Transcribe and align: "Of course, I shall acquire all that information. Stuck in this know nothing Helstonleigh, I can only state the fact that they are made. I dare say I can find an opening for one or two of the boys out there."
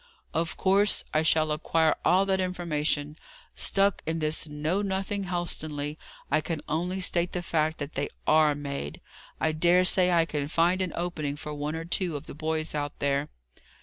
"Of 0.33 0.57
course, 0.57 1.03
I 1.13 1.21
shall 1.21 1.51
acquire 1.51 1.93
all 2.03 2.25
that 2.25 2.41
information. 2.41 3.19
Stuck 3.53 4.01
in 4.07 4.17
this 4.17 4.47
know 4.47 4.81
nothing 4.81 5.25
Helstonleigh, 5.25 5.95
I 6.31 6.41
can 6.41 6.59
only 6.67 6.99
state 6.99 7.33
the 7.33 7.43
fact 7.43 7.77
that 7.77 7.93
they 7.93 8.09
are 8.25 8.55
made. 8.55 8.99
I 9.39 9.51
dare 9.51 9.83
say 9.85 10.09
I 10.11 10.25
can 10.25 10.47
find 10.47 10.81
an 10.81 10.91
opening 10.95 11.35
for 11.35 11.53
one 11.53 11.75
or 11.75 11.85
two 11.85 12.15
of 12.15 12.25
the 12.25 12.33
boys 12.33 12.73
out 12.73 12.97
there." 12.97 13.29